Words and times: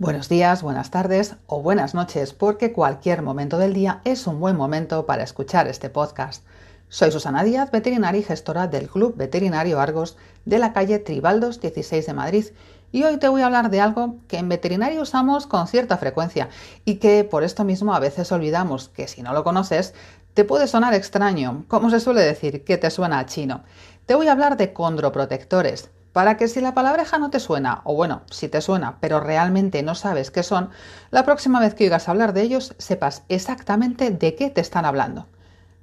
Buenos 0.00 0.28
días, 0.28 0.62
buenas 0.62 0.92
tardes 0.92 1.34
o 1.48 1.60
buenas 1.60 1.92
noches, 1.92 2.32
porque 2.32 2.72
cualquier 2.72 3.20
momento 3.20 3.58
del 3.58 3.74
día 3.74 4.00
es 4.04 4.28
un 4.28 4.38
buen 4.38 4.54
momento 4.54 5.06
para 5.06 5.24
escuchar 5.24 5.66
este 5.66 5.90
podcast. 5.90 6.44
Soy 6.88 7.10
Susana 7.10 7.42
Díaz, 7.42 7.72
veterinaria 7.72 8.20
y 8.20 8.22
gestora 8.22 8.68
del 8.68 8.88
Club 8.88 9.16
Veterinario 9.16 9.80
Argos 9.80 10.16
de 10.44 10.60
la 10.60 10.72
calle 10.72 11.00
Tribaldos 11.00 11.60
16 11.60 12.06
de 12.06 12.14
Madrid, 12.14 12.44
y 12.92 13.02
hoy 13.02 13.16
te 13.16 13.26
voy 13.26 13.42
a 13.42 13.46
hablar 13.46 13.70
de 13.70 13.80
algo 13.80 14.18
que 14.28 14.38
en 14.38 14.48
veterinario 14.48 15.02
usamos 15.02 15.48
con 15.48 15.66
cierta 15.66 15.96
frecuencia 15.96 16.48
y 16.84 16.98
que 16.98 17.24
por 17.24 17.42
esto 17.42 17.64
mismo 17.64 17.92
a 17.92 17.98
veces 17.98 18.30
olvidamos 18.30 18.90
que 18.90 19.08
si 19.08 19.22
no 19.22 19.32
lo 19.32 19.42
conoces 19.42 19.94
te 20.32 20.44
puede 20.44 20.68
sonar 20.68 20.94
extraño, 20.94 21.64
como 21.66 21.90
se 21.90 21.98
suele 21.98 22.22
decir, 22.22 22.62
que 22.62 22.78
te 22.78 22.90
suena 22.90 23.18
a 23.18 23.26
chino. 23.26 23.64
Te 24.06 24.14
voy 24.14 24.28
a 24.28 24.32
hablar 24.32 24.56
de 24.56 24.72
condroprotectores 24.72 25.90
para 26.12 26.36
que 26.36 26.48
si 26.48 26.60
la 26.60 26.74
palabreja 26.74 27.18
no 27.18 27.30
te 27.30 27.40
suena, 27.40 27.82
o 27.84 27.94
bueno, 27.94 28.22
si 28.30 28.48
te 28.48 28.60
suena, 28.60 28.98
pero 29.00 29.20
realmente 29.20 29.82
no 29.82 29.94
sabes 29.94 30.30
qué 30.30 30.42
son, 30.42 30.70
la 31.10 31.24
próxima 31.24 31.60
vez 31.60 31.74
que 31.74 31.84
oigas 31.84 32.08
hablar 32.08 32.32
de 32.32 32.42
ellos 32.42 32.74
sepas 32.78 33.22
exactamente 33.28 34.10
de 34.10 34.34
qué 34.34 34.50
te 34.50 34.60
están 34.60 34.84
hablando. 34.84 35.26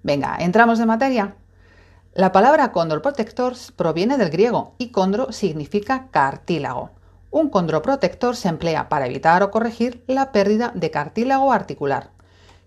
Venga, 0.03 0.37
entramos 0.39 0.79
en 0.79 0.87
materia. 0.87 1.35
La 2.13 2.31
palabra 2.31 2.71
condroprotector 2.71 3.55
proviene 3.75 4.17
del 4.17 4.29
griego 4.29 4.75
y 4.77 4.91
condro 4.91 5.31
significa 5.31 6.07
cartílago. 6.11 6.91
Un 7.29 7.49
condroprotector 7.49 8.35
se 8.35 8.47
emplea 8.47 8.87
para 8.87 9.07
evitar 9.07 9.43
o 9.43 9.51
corregir 9.51 10.03
la 10.07 10.31
pérdida 10.31 10.71
de 10.73 10.91
cartílago 10.91 11.51
articular. 11.51 12.11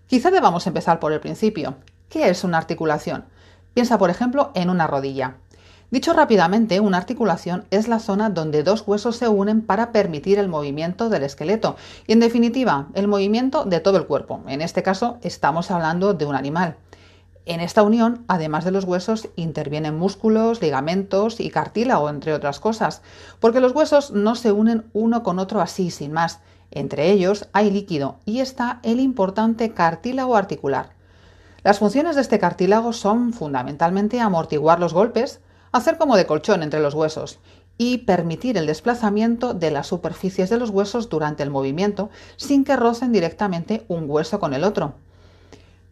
Quizá 0.05 0.29
debamos 0.29 0.67
empezar 0.67 0.99
por 0.99 1.13
el 1.13 1.19
principio. 1.19 1.77
¿Qué 2.09 2.29
es 2.29 2.43
una 2.43 2.57
articulación? 2.57 3.25
Piensa, 3.73 3.97
por 3.97 4.09
ejemplo, 4.09 4.51
en 4.53 4.69
una 4.69 4.85
rodilla. 4.85 5.37
Dicho 5.91 6.13
rápidamente, 6.13 6.79
una 6.79 6.97
articulación 6.97 7.65
es 7.71 7.87
la 7.87 7.97
zona 7.97 8.29
donde 8.29 8.61
dos 8.61 8.83
huesos 8.85 9.15
se 9.15 9.27
unen 9.27 9.61
para 9.63 9.91
permitir 9.91 10.37
el 10.37 10.47
movimiento 10.47 11.09
del 11.09 11.23
esqueleto 11.23 11.77
y, 12.05 12.13
en 12.13 12.19
definitiva, 12.19 12.89
el 12.93 13.07
movimiento 13.07 13.65
de 13.65 13.79
todo 13.79 13.97
el 13.97 14.05
cuerpo. 14.05 14.41
En 14.47 14.61
este 14.61 14.83
caso, 14.83 15.17
estamos 15.23 15.71
hablando 15.71 16.13
de 16.13 16.27
un 16.27 16.35
animal. 16.35 16.75
En 17.47 17.59
esta 17.59 17.81
unión, 17.81 18.23
además 18.27 18.65
de 18.65 18.69
los 18.69 18.83
huesos, 18.83 19.29
intervienen 19.35 19.97
músculos, 19.97 20.61
ligamentos 20.61 21.39
y 21.39 21.49
cartílago, 21.49 22.07
entre 22.07 22.33
otras 22.33 22.59
cosas, 22.59 23.01
porque 23.39 23.59
los 23.59 23.71
huesos 23.71 24.11
no 24.11 24.35
se 24.35 24.51
unen 24.51 24.85
uno 24.93 25.23
con 25.23 25.39
otro 25.39 25.59
así, 25.59 25.89
sin 25.89 26.11
más. 26.11 26.41
Entre 26.69 27.11
ellos 27.11 27.47
hay 27.51 27.71
líquido 27.71 28.17
y 28.25 28.41
está 28.41 28.79
el 28.83 28.99
importante 28.99 29.73
cartílago 29.73 30.35
articular. 30.35 30.91
Las 31.63 31.79
funciones 31.79 32.15
de 32.15 32.21
este 32.21 32.37
cartílago 32.37 32.93
son 32.93 33.33
fundamentalmente 33.33 34.19
amortiguar 34.19 34.79
los 34.79 34.93
golpes, 34.93 35.39
hacer 35.71 35.97
como 35.97 36.17
de 36.17 36.25
colchón 36.25 36.63
entre 36.63 36.79
los 36.79 36.93
huesos 36.93 37.39
y 37.77 37.99
permitir 37.99 38.57
el 38.57 38.67
desplazamiento 38.67 39.53
de 39.53 39.71
las 39.71 39.87
superficies 39.87 40.49
de 40.49 40.57
los 40.57 40.69
huesos 40.69 41.09
durante 41.09 41.43
el 41.43 41.49
movimiento 41.49 42.09
sin 42.35 42.63
que 42.63 42.75
rocen 42.75 43.11
directamente 43.11 43.85
un 43.87 44.09
hueso 44.09 44.39
con 44.39 44.53
el 44.53 44.63
otro. 44.63 44.95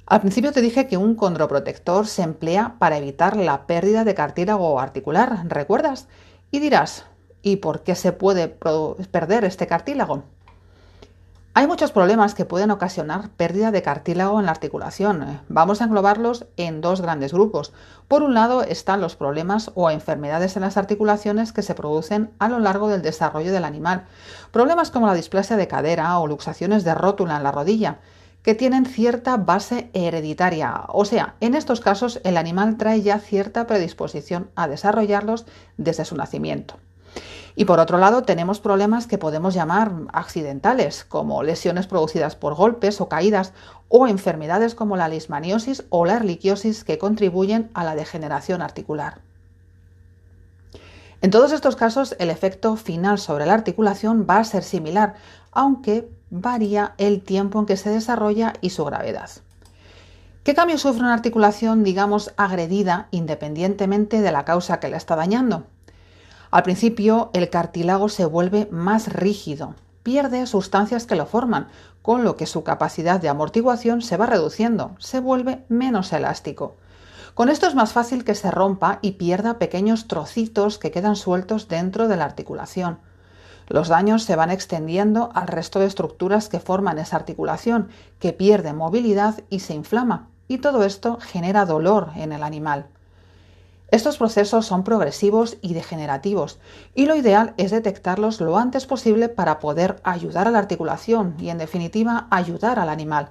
Al 0.05 0.21
principio 0.21 0.51
te 0.51 0.61
dije 0.61 0.87
que 0.87 0.97
un 0.97 1.15
condroprotector 1.15 2.07
se 2.07 2.23
emplea 2.23 2.75
para 2.79 2.97
evitar 2.97 3.35
la 3.35 3.67
pérdida 3.67 4.03
de 4.03 4.15
cartílago 4.15 4.79
articular, 4.79 5.45
¿recuerdas? 5.47 6.07
Y 6.49 6.59
dirás, 6.59 7.05
¿y 7.41 7.57
por 7.57 7.83
qué 7.83 7.95
se 7.95 8.13
puede 8.13 8.47
perder 8.47 9.43
este 9.43 9.67
cartílago? 9.67 10.23
Hay 11.57 11.65
muchos 11.65 11.91
problemas 11.91 12.35
que 12.35 12.45
pueden 12.45 12.69
ocasionar 12.69 13.31
pérdida 13.31 13.71
de 13.71 13.81
cartílago 13.81 14.39
en 14.39 14.45
la 14.45 14.51
articulación. 14.51 15.41
Vamos 15.49 15.81
a 15.81 15.85
englobarlos 15.85 16.45
en 16.55 16.81
dos 16.81 17.01
grandes 17.01 17.33
grupos. 17.33 17.73
Por 18.07 18.21
un 18.21 18.35
lado 18.35 18.61
están 18.61 19.01
los 19.01 19.15
problemas 19.15 19.71
o 19.73 19.89
enfermedades 19.89 20.55
en 20.55 20.61
las 20.61 20.77
articulaciones 20.77 21.53
que 21.53 21.63
se 21.63 21.73
producen 21.73 22.29
a 22.37 22.47
lo 22.47 22.59
largo 22.59 22.89
del 22.89 23.01
desarrollo 23.01 23.51
del 23.51 23.65
animal. 23.65 24.05
Problemas 24.51 24.91
como 24.91 25.07
la 25.07 25.15
displasia 25.15 25.57
de 25.57 25.67
cadera 25.67 26.19
o 26.19 26.27
luxaciones 26.27 26.83
de 26.83 26.93
rótula 26.93 27.37
en 27.37 27.43
la 27.43 27.51
rodilla 27.51 28.01
que 28.43 28.53
tienen 28.53 28.85
cierta 28.85 29.37
base 29.37 29.89
hereditaria. 29.93 30.83
O 30.89 31.05
sea, 31.05 31.37
en 31.39 31.55
estos 31.55 31.81
casos 31.81 32.21
el 32.23 32.37
animal 32.37 32.77
trae 32.77 33.01
ya 33.01 33.17
cierta 33.17 33.65
predisposición 33.65 34.51
a 34.53 34.67
desarrollarlos 34.67 35.47
desde 35.77 36.05
su 36.05 36.15
nacimiento. 36.15 36.75
Y 37.59 37.65
por 37.65 37.79
otro 37.79 37.97
lado, 37.97 38.21
tenemos 38.21 38.59
problemas 38.59 39.07
que 39.07 39.17
podemos 39.17 39.55
llamar 39.55 39.91
accidentales, 40.13 41.03
como 41.03 41.41
lesiones 41.41 41.87
producidas 41.87 42.35
por 42.35 42.53
golpes 42.53 43.01
o 43.01 43.09
caídas, 43.09 43.51
o 43.89 44.07
enfermedades 44.07 44.75
como 44.75 44.95
la 44.95 45.07
lismaniosis 45.07 45.83
o 45.89 46.05
la 46.05 46.17
erliquiosis 46.17 46.83
que 46.83 46.99
contribuyen 46.99 47.71
a 47.73 47.83
la 47.83 47.95
degeneración 47.95 48.61
articular. 48.61 49.21
En 51.23 51.31
todos 51.31 51.51
estos 51.51 51.75
casos, 51.75 52.15
el 52.19 52.29
efecto 52.29 52.75
final 52.75 53.17
sobre 53.17 53.47
la 53.47 53.55
articulación 53.55 54.27
va 54.29 54.37
a 54.37 54.43
ser 54.43 54.61
similar, 54.61 55.15
aunque 55.51 56.07
varía 56.29 56.93
el 56.99 57.23
tiempo 57.23 57.57
en 57.57 57.65
que 57.65 57.75
se 57.75 57.89
desarrolla 57.89 58.53
y 58.61 58.69
su 58.69 58.85
gravedad. 58.85 59.31
¿Qué 60.43 60.53
cambio 60.53 60.77
sufre 60.77 61.01
una 61.01 61.15
articulación, 61.15 61.83
digamos, 61.83 62.35
agredida 62.37 63.07
independientemente 63.09 64.21
de 64.21 64.31
la 64.31 64.45
causa 64.45 64.79
que 64.79 64.89
la 64.89 64.97
está 64.97 65.15
dañando? 65.15 65.65
Al 66.49 66.63
principio 66.63 67.29
el 67.33 67.49
cartílago 67.49 68.09
se 68.09 68.25
vuelve 68.25 68.67
más 68.71 69.11
rígido, 69.11 69.75
pierde 70.03 70.45
sustancias 70.47 71.05
que 71.05 71.15
lo 71.15 71.25
forman, 71.25 71.67
con 72.01 72.23
lo 72.23 72.37
que 72.37 72.45
su 72.45 72.63
capacidad 72.63 73.19
de 73.19 73.27
amortiguación 73.27 74.01
se 74.01 74.15
va 74.15 74.25
reduciendo, 74.25 74.95
se 74.99 75.19
vuelve 75.19 75.65
menos 75.67 76.13
elástico. 76.13 76.77
Con 77.33 77.49
esto 77.49 77.67
es 77.67 77.75
más 77.75 77.91
fácil 77.91 78.23
que 78.23 78.33
se 78.33 78.49
rompa 78.49 78.99
y 79.01 79.11
pierda 79.11 79.59
pequeños 79.59 80.07
trocitos 80.07 80.79
que 80.79 80.91
quedan 80.91 81.17
sueltos 81.17 81.67
dentro 81.67 82.07
de 82.07 82.15
la 82.15 82.23
articulación. 82.23 82.99
Los 83.67 83.89
daños 83.89 84.23
se 84.23 84.37
van 84.37 84.49
extendiendo 84.49 85.29
al 85.33 85.47
resto 85.47 85.79
de 85.79 85.87
estructuras 85.87 86.47
que 86.47 86.61
forman 86.61 86.97
esa 86.97 87.17
articulación, 87.17 87.89
que 88.19 88.31
pierde 88.31 88.71
movilidad 88.71 89.43
y 89.49 89.59
se 89.59 89.73
inflama, 89.73 90.29
y 90.47 90.59
todo 90.59 90.85
esto 90.85 91.19
genera 91.19 91.65
dolor 91.65 92.11
en 92.15 92.31
el 92.31 92.43
animal. 92.43 92.87
Estos 93.89 94.17
procesos 94.17 94.65
son 94.65 94.83
progresivos 94.83 95.57
y 95.61 95.73
degenerativos 95.73 96.59
y 96.93 97.05
lo 97.05 97.15
ideal 97.15 97.53
es 97.55 97.71
detectarlos 97.71 98.41
lo 98.41 98.57
antes 98.57 98.85
posible 98.85 99.29
para 99.29 99.59
poder 99.59 100.01
ayudar 100.03 100.45
a 100.47 100.51
la 100.51 100.59
articulación 100.59 101.35
y 101.39 101.49
en 101.49 101.57
definitiva 101.57 102.27
ayudar 102.29 102.79
al 102.79 102.89
animal. 102.89 103.29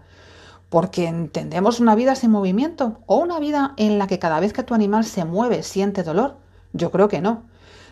Porque 0.71 1.06
entendemos 1.06 1.78
una 1.78 1.94
vida 1.94 2.15
sin 2.15 2.31
movimiento 2.31 3.00
o 3.05 3.19
una 3.19 3.39
vida 3.39 3.75
en 3.77 3.99
la 3.99 4.06
que 4.06 4.19
cada 4.19 4.41
vez 4.41 4.55
que 4.55 4.62
tu 4.62 4.75
animal 4.75 5.05
se 5.05 5.27
mueve 5.27 5.62
siente 5.62 6.03
dolor. 6.03 6.39
Yo 6.73 6.91
creo 6.91 7.09
que 7.09 7.21
no. 7.21 7.43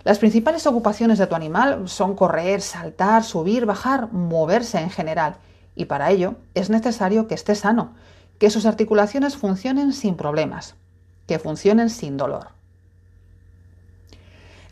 Las 0.03 0.19
principales 0.19 0.67
ocupaciones 0.67 1.19
de 1.19 1.27
tu 1.27 1.35
animal 1.35 1.87
son 1.87 2.15
correr, 2.15 2.63
saltar, 2.63 3.25
subir, 3.25 3.67
bajar, 3.67 4.11
moverse 4.11 4.79
en 4.79 4.91
general. 4.91 5.37
Y 5.75 5.85
para 5.85 6.11
ello 6.11 6.37
es 6.55 6.71
necesario 6.71 7.29
que 7.29 7.35
esté 7.35 7.55
sano, 7.55 7.93
que 8.39 8.49
sus 8.49 8.65
articulaciones 8.65 9.37
funcionen 9.37 9.93
sin 9.93 10.17
problemas, 10.17 10.77
que 11.27 11.39
funcionen 11.39 11.91
sin 11.91 12.17
dolor. 12.17 12.49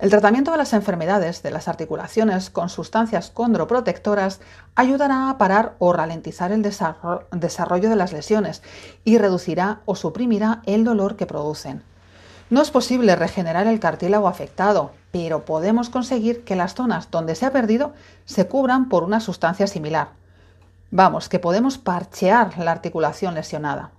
El 0.02 0.10
tratamiento 0.10 0.50
de 0.50 0.56
las 0.56 0.72
enfermedades 0.72 1.44
de 1.44 1.52
las 1.52 1.68
articulaciones 1.68 2.50
con 2.50 2.68
sustancias 2.68 3.30
condroprotectoras 3.30 4.40
ayudará 4.74 5.30
a 5.30 5.38
parar 5.38 5.76
o 5.78 5.92
ralentizar 5.92 6.50
el 6.50 6.62
desarrollo 6.62 7.88
de 7.88 7.94
las 7.94 8.12
lesiones 8.12 8.62
y 9.04 9.18
reducirá 9.18 9.78
o 9.84 9.94
suprimirá 9.94 10.60
el 10.66 10.82
dolor 10.82 11.14
que 11.14 11.26
producen. 11.26 11.84
No 12.50 12.60
es 12.60 12.72
posible 12.72 13.14
regenerar 13.14 13.68
el 13.68 13.78
cartílago 13.78 14.26
afectado, 14.26 14.90
pero 15.12 15.44
podemos 15.44 15.88
conseguir 15.88 16.42
que 16.42 16.56
las 16.56 16.74
zonas 16.74 17.08
donde 17.12 17.36
se 17.36 17.46
ha 17.46 17.52
perdido 17.52 17.92
se 18.24 18.48
cubran 18.48 18.88
por 18.88 19.04
una 19.04 19.20
sustancia 19.20 19.68
similar. 19.68 20.08
Vamos, 20.90 21.28
que 21.28 21.38
podemos 21.38 21.78
parchear 21.78 22.58
la 22.58 22.72
articulación 22.72 23.34
lesionada. 23.34 23.92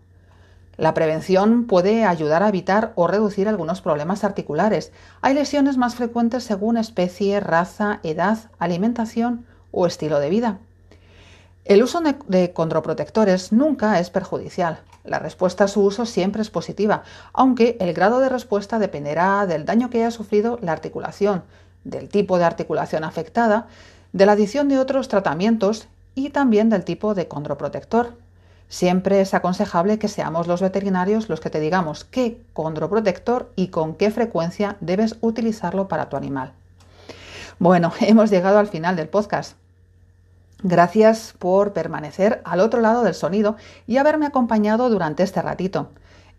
La 0.78 0.94
prevención 0.94 1.66
puede 1.66 2.03
ayudar 2.03 2.41
a 2.41 2.50
evitar 2.50 2.94
o 2.95 3.07
reducir 3.07 3.47
algunos 3.47 3.81
problemas 3.81 4.23
articulares. 4.23 4.91
Hay 5.22 5.35
lesiones 5.35 5.78
más 5.78 5.95
frecuentes 5.95 6.44
según 6.44 6.78
especie, 6.78 7.39
raza, 7.39 8.00
edad, 8.03 8.39
alimentación 8.57 9.45
o 9.72 9.85
estilo 9.85 10.19
de 10.19 10.30
vida. 10.30 10.57
El 11.65 11.83
uso 11.83 12.01
de 12.27 12.53
condroprotectores 12.53 13.51
nunca 13.51 14.00
es 14.00 14.09
perjudicial. 14.09 14.80
La 15.03 15.19
respuesta 15.19 15.65
a 15.65 15.68
su 15.68 15.81
uso 15.81 16.06
siempre 16.06 16.42
es 16.42 16.50
positiva, 16.50 17.03
aunque 17.33 17.77
el 17.80 17.94
grado 17.94 18.19
de 18.19 18.30
respuesta 18.30 18.80
dependerá 18.80 19.45
del 19.45 19.65
daño 19.65 19.89
que 19.89 20.00
haya 20.00 20.12
sufrido 20.12 20.57
la 20.62 20.71
articulación, 20.71 21.44
del 21.83 22.09
tipo 22.09 22.38
de 22.38 22.45
articulación 22.45 23.03
afectada, 23.03 23.68
de 24.12 24.25
la 24.25 24.33
adición 24.33 24.69
de 24.69 24.80
otros 24.80 25.07
tratamientos 25.07 25.88
y 26.15 26.30
también 26.30 26.69
del 26.69 26.83
tipo 26.83 27.15
de 27.15 27.27
condroprotector. 27.27 28.13
Siempre 28.74 29.22
es 29.22 29.36
aconsejable 29.36 30.00
que 30.00 30.08
seamos 30.08 30.48
los 30.48 30.60
veterinarios 30.60 31.30
los 31.30 31.40
que 31.40 31.52
te 31.52 31.60
digamos 31.60 32.06
qué 32.06 32.42
condroprotector 32.54 33.52
y 33.56 33.68
con 33.68 33.94
qué 33.94 34.10
frecuencia 34.10 34.78
debes 34.80 35.16
utilizarlo 35.22 35.88
para 35.88 36.10
tu 36.10 36.18
animal. 36.18 36.54
Bueno, 37.60 37.94
hemos 38.00 38.31
llegado 38.31 38.58
al 38.58 38.66
final 38.66 38.96
del 38.96 39.10
podcast. 39.10 39.58
Gracias 40.64 41.36
por 41.38 41.74
permanecer 41.74 42.42
al 42.46 42.62
otro 42.62 42.81
lado 42.81 43.04
del 43.04 43.14
sonido 43.14 43.58
y 43.86 43.98
haberme 43.98 44.25
acompañado 44.25 44.90
durante 44.90 45.22
este 45.22 45.44
ratito. 45.44 45.92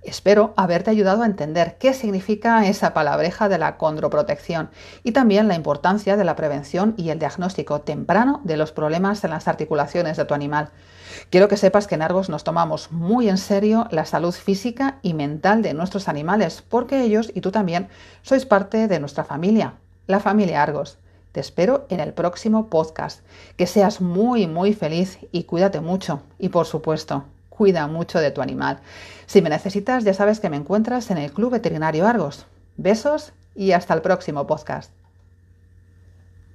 Espero 0.04 0.52
haberte 0.56 0.90
ayudado 0.90 1.22
a 1.22 1.26
entender 1.26 1.76
qué 1.78 1.94
significa 1.94 2.66
esa 2.66 2.92
palabreja 2.92 3.48
de 3.48 3.56
la 3.58 3.78
condroprotección 3.78 4.70
y 5.02 5.12
también 5.12 5.48
la 5.48 5.54
importancia 5.54 6.16
de 6.16 6.24
la 6.24 6.36
prevención 6.36 6.94
y 6.98 7.08
el 7.08 7.18
diagnóstico 7.18 7.80
temprano 7.80 8.40
de 8.44 8.58
los 8.58 8.70
problemas 8.70 9.24
en 9.24 9.30
las 9.30 9.48
articulaciones 9.48 10.16
de 10.18 10.26
tu 10.26 10.34
animal. 10.34 10.70
Quiero 11.30 11.48
que 11.48 11.56
sepas 11.56 11.86
que 11.86 11.94
en 11.94 12.02
Argos 12.02 12.28
nos 12.28 12.44
tomamos 12.44 12.92
muy 12.92 13.28
en 13.28 13.38
serio 13.38 13.86
la 13.90 14.04
salud 14.04 14.32
física 14.32 14.98
y 15.00 15.14
mental 15.14 15.62
de 15.62 15.72
nuestros 15.72 16.08
animales, 16.08 16.62
porque 16.62 17.02
ellos 17.02 17.30
y 17.34 17.40
tú 17.40 17.50
también 17.50 17.88
sois 18.22 18.44
parte 18.44 18.88
de 18.88 19.00
nuestra 19.00 19.24
familia, 19.24 19.74
la 20.06 20.20
familia 20.20 20.62
Argos. 20.62 20.98
Te 21.32 21.40
espero 21.40 21.86
en 21.88 21.98
el 21.98 22.12
próximo 22.12 22.68
podcast. 22.68 23.26
Que 23.56 23.66
seas 23.66 24.00
muy, 24.00 24.46
muy 24.46 24.72
feliz 24.72 25.18
y 25.32 25.44
cuídate 25.44 25.80
mucho. 25.80 26.22
Y 26.38 26.50
por 26.50 26.66
supuesto, 26.66 27.24
cuida 27.56 27.86
mucho 27.86 28.20
de 28.20 28.30
tu 28.30 28.42
animal. 28.42 28.80
Si 29.26 29.40
me 29.40 29.50
necesitas, 29.50 30.04
ya 30.04 30.14
sabes 30.14 30.40
que 30.40 30.50
me 30.50 30.56
encuentras 30.56 31.10
en 31.10 31.18
el 31.18 31.32
Club 31.32 31.52
Veterinario 31.52 32.06
Argos. 32.06 32.46
Besos 32.76 33.32
y 33.54 33.72
hasta 33.72 33.94
el 33.94 34.02
próximo 34.02 34.46
podcast. 34.46 34.90